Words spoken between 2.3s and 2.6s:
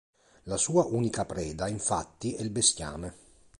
è il